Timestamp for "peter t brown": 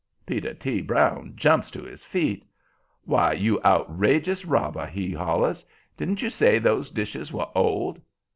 0.25-1.33